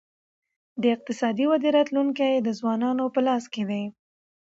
[0.81, 3.83] د اقتصادي ودې راتلونکی د ځوانانو په لاس کي دی.